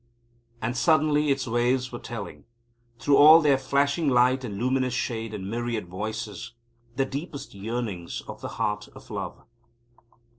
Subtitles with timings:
[0.63, 2.45] And suddenly its waves were telling,
[2.97, 6.53] through all their flashing light and luminous shade and myriad voices,
[6.95, 9.43] the deepest yearnings of the heart of love!